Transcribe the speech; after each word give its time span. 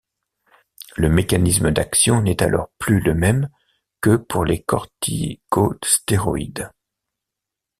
Le 0.95 1.09
mécanisme 1.09 1.69
d'action 1.69 2.23
n'est 2.23 2.41
alors 2.41 2.71
plus 2.79 3.01
le 3.01 3.13
même 3.13 3.49
que 4.01 4.15
pour 4.15 4.45
les 4.45 4.63
corticostéroïdes. 4.63 6.71